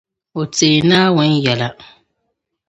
O 0.39 0.41
teei 0.55 0.79
Naawuni 0.89 1.37
yɛla. 1.45 1.69